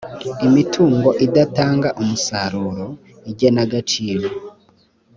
[0.47, 2.85] imitungo idatanga umusaruro
[3.31, 4.27] igenagaciro